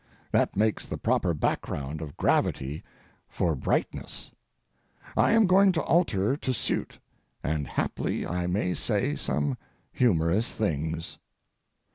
[0.31, 2.81] That makes the proper background of gravity
[3.29, 4.31] for brightness.
[5.15, 6.97] I am going to alter to suit,
[7.43, 9.59] and haply I may say some
[9.93, 11.19] humorous things.